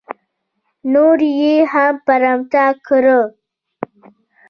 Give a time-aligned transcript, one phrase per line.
[0.93, 3.19] نور یې هم برمته کړه.